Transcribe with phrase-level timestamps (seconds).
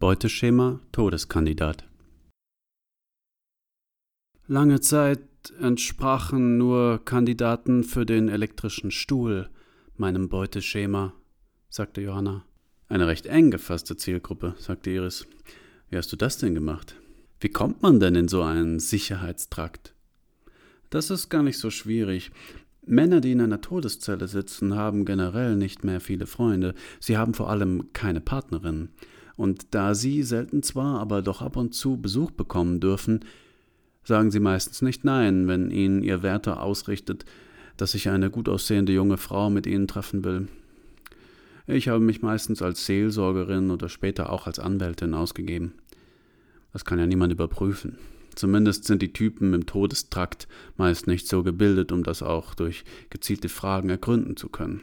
[0.00, 1.84] Beuteschema Todeskandidat
[4.46, 5.20] Lange Zeit
[5.60, 9.50] entsprachen nur Kandidaten für den elektrischen Stuhl
[9.98, 11.12] meinem Beuteschema,
[11.68, 12.46] sagte Johanna.
[12.88, 15.26] Eine recht eng gefasste Zielgruppe, sagte Iris.
[15.90, 16.96] Wie hast du das denn gemacht?
[17.38, 19.92] Wie kommt man denn in so einen Sicherheitstrakt?
[20.88, 22.30] Das ist gar nicht so schwierig.
[22.86, 26.74] Männer, die in einer Todeszelle sitzen, haben generell nicht mehr viele Freunde.
[27.00, 28.88] Sie haben vor allem keine Partnerin.
[29.40, 33.24] Und da sie selten zwar, aber doch ab und zu Besuch bekommen dürfen,
[34.04, 37.24] sagen sie meistens nicht nein, wenn ihnen ihr Wärter ausrichtet,
[37.78, 40.48] dass sich eine gut aussehende junge Frau mit ihnen treffen will.
[41.66, 45.72] Ich habe mich meistens als Seelsorgerin oder später auch als Anwältin ausgegeben.
[46.74, 47.96] Das kann ja niemand überprüfen.
[48.34, 53.48] Zumindest sind die Typen im Todestrakt meist nicht so gebildet, um das auch durch gezielte
[53.48, 54.82] Fragen ergründen zu können.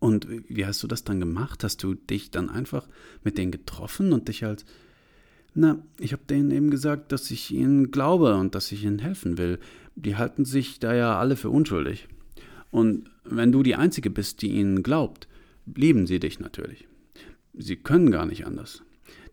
[0.00, 1.62] Und wie hast du das dann gemacht?
[1.62, 2.88] Hast du dich dann einfach
[3.22, 4.64] mit denen getroffen und dich als
[5.54, 9.36] na, ich habe denen eben gesagt, dass ich ihnen glaube und dass ich ihnen helfen
[9.36, 9.58] will.
[9.96, 12.08] Die halten sich da ja alle für unschuldig.
[12.70, 15.26] Und wenn du die Einzige bist, die ihnen glaubt,
[15.74, 16.86] lieben sie dich natürlich.
[17.54, 18.82] Sie können gar nicht anders.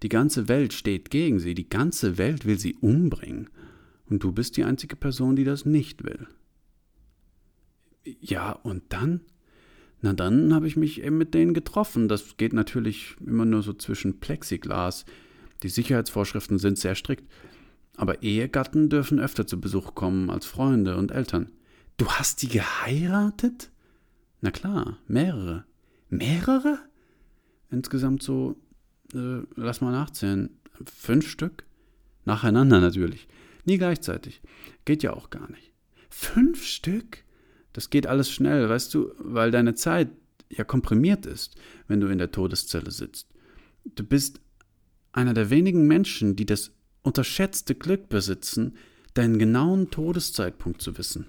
[0.01, 3.49] Die ganze Welt steht gegen sie, die ganze Welt will sie umbringen.
[4.09, 6.27] Und du bist die einzige Person, die das nicht will.
[8.21, 9.21] Ja, und dann?
[10.01, 12.07] Na dann habe ich mich eben mit denen getroffen.
[12.07, 15.05] Das geht natürlich immer nur so zwischen Plexiglas.
[15.63, 17.25] Die Sicherheitsvorschriften sind sehr strikt.
[17.95, 21.51] Aber Ehegatten dürfen öfter zu Besuch kommen als Freunde und Eltern.
[21.97, 23.71] Du hast die geheiratet?
[24.41, 25.65] Na klar, mehrere.
[26.09, 26.77] Mehrere?
[27.71, 28.55] Insgesamt so
[29.13, 30.49] äh, lass mal nachzählen,
[30.85, 31.65] fünf Stück?
[32.25, 33.27] Nacheinander natürlich.
[33.65, 34.41] Nie gleichzeitig.
[34.85, 35.73] Geht ja auch gar nicht.
[36.09, 37.23] Fünf Stück?
[37.77, 40.09] Das geht alles schnell, weißt du, weil deine Zeit
[40.49, 43.27] ja komprimiert ist, wenn du in der Todeszelle sitzt.
[43.85, 44.41] Du bist
[45.11, 46.71] einer der wenigen Menschen, die das
[47.03, 48.77] unterschätzte Glück besitzen,
[49.13, 51.27] deinen genauen Todeszeitpunkt zu wissen.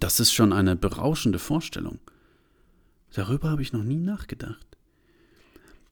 [0.00, 2.00] Das ist schon eine berauschende Vorstellung.
[3.14, 4.66] Darüber habe ich noch nie nachgedacht.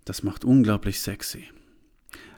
[0.07, 1.45] Das macht unglaublich sexy.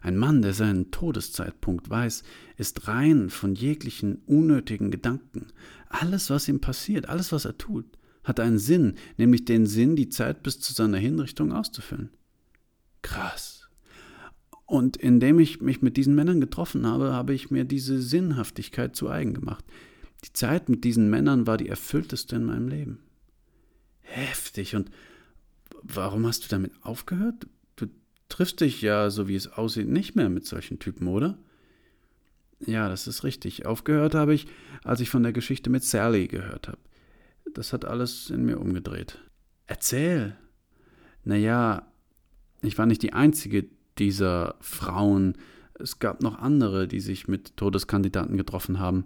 [0.00, 2.22] Ein Mann, der seinen Todeszeitpunkt weiß,
[2.56, 5.46] ist rein von jeglichen unnötigen Gedanken.
[5.88, 7.86] Alles, was ihm passiert, alles, was er tut,
[8.24, 12.10] hat einen Sinn, nämlich den Sinn, die Zeit bis zu seiner Hinrichtung auszufüllen.
[13.02, 13.68] Krass.
[14.66, 19.10] Und indem ich mich mit diesen Männern getroffen habe, habe ich mir diese Sinnhaftigkeit zu
[19.10, 19.64] eigen gemacht.
[20.24, 23.00] Die Zeit mit diesen Männern war die erfüllteste in meinem Leben.
[24.00, 24.74] Heftig.
[24.76, 24.90] Und
[25.82, 27.46] warum hast du damit aufgehört?
[28.32, 31.36] Triffst dich ja, so wie es aussieht, nicht mehr mit solchen Typen, oder?
[32.64, 33.66] Ja, das ist richtig.
[33.66, 34.46] Aufgehört habe ich,
[34.84, 36.78] als ich von der Geschichte mit Sally gehört habe.
[37.52, 39.18] Das hat alles in mir umgedreht.
[39.66, 40.34] Erzähl.
[41.24, 41.86] Naja,
[42.62, 43.66] ich war nicht die einzige
[43.98, 45.36] dieser Frauen.
[45.74, 49.04] Es gab noch andere, die sich mit Todeskandidaten getroffen haben.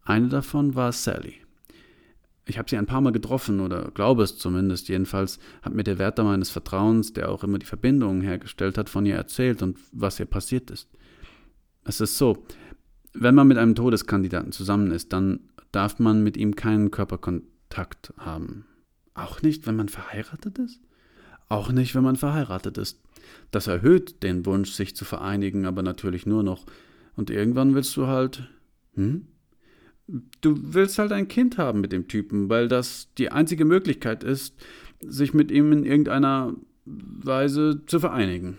[0.00, 1.45] Eine davon war Sally.
[2.48, 4.88] Ich habe sie ein paar Mal getroffen oder glaube es zumindest.
[4.88, 9.04] Jedenfalls hat mir der Wärter meines Vertrauens, der auch immer die Verbindungen hergestellt hat, von
[9.04, 10.88] ihr erzählt und was ihr passiert ist.
[11.84, 12.44] Es ist so,
[13.12, 15.40] wenn man mit einem Todeskandidaten zusammen ist, dann
[15.72, 18.64] darf man mit ihm keinen Körperkontakt haben.
[19.14, 20.80] Auch nicht, wenn man verheiratet ist?
[21.48, 23.00] Auch nicht, wenn man verheiratet ist.
[23.50, 26.64] Das erhöht den Wunsch, sich zu vereinigen, aber natürlich nur noch.
[27.16, 28.48] Und irgendwann willst du halt.
[28.94, 29.26] Hm?
[30.08, 34.54] Du willst halt ein Kind haben mit dem Typen, weil das die einzige Möglichkeit ist,
[35.00, 38.58] sich mit ihm in irgendeiner Weise zu vereinigen.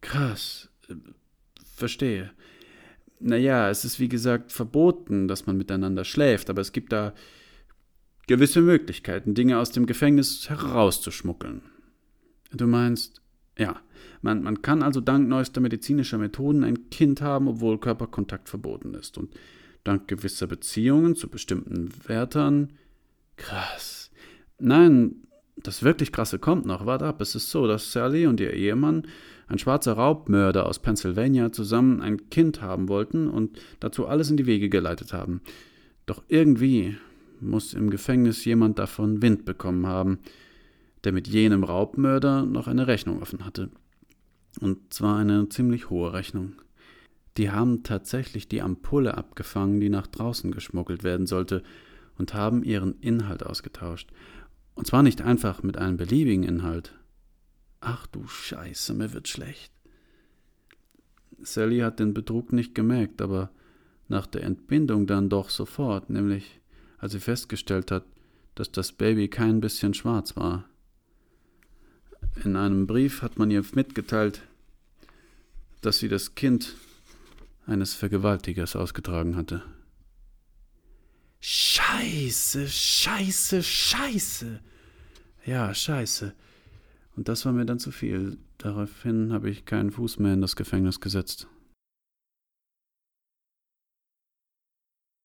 [0.00, 0.68] Krass.
[1.74, 2.30] Verstehe.
[3.18, 7.14] Naja, es ist wie gesagt verboten, dass man miteinander schläft, aber es gibt da
[8.26, 11.62] gewisse Möglichkeiten, Dinge aus dem Gefängnis herauszuschmuggeln.
[12.52, 13.22] Du meinst,
[13.56, 13.80] ja,
[14.22, 19.16] man, man kann also dank neuester medizinischer Methoden ein Kind haben, obwohl Körperkontakt verboten ist.
[19.16, 19.34] Und
[19.86, 22.72] dank gewisser Beziehungen zu bestimmten Wärtern.
[23.36, 24.10] Krass.
[24.58, 25.26] Nein,
[25.56, 26.86] das wirklich Krasse kommt noch.
[26.86, 29.06] Warte ab, es ist so, dass Sally und ihr Ehemann,
[29.48, 34.46] ein schwarzer Raubmörder aus Pennsylvania, zusammen ein Kind haben wollten und dazu alles in die
[34.46, 35.40] Wege geleitet haben.
[36.04, 36.96] Doch irgendwie
[37.40, 40.18] muss im Gefängnis jemand davon Wind bekommen haben,
[41.04, 43.70] der mit jenem Raubmörder noch eine Rechnung offen hatte.
[44.60, 46.54] Und zwar eine ziemlich hohe Rechnung.
[47.36, 51.62] Die haben tatsächlich die Ampulle abgefangen, die nach draußen geschmuggelt werden sollte,
[52.18, 54.10] und haben ihren Inhalt ausgetauscht.
[54.74, 56.94] Und zwar nicht einfach mit einem beliebigen Inhalt.
[57.80, 59.72] Ach du Scheiße, mir wird schlecht.
[61.38, 63.50] Sally hat den Betrug nicht gemerkt, aber
[64.08, 66.60] nach der Entbindung dann doch sofort, nämlich
[66.98, 68.04] als sie festgestellt hat,
[68.54, 70.64] dass das Baby kein bisschen schwarz war.
[72.42, 74.40] In einem Brief hat man ihr mitgeteilt,
[75.82, 76.74] dass sie das Kind
[77.66, 79.62] eines Vergewaltigers ausgetragen hatte.
[81.40, 84.60] Scheiße, scheiße, scheiße.
[85.44, 86.34] Ja, scheiße.
[87.16, 88.38] Und das war mir dann zu viel.
[88.58, 91.48] Daraufhin habe ich keinen Fuß mehr in das Gefängnis gesetzt.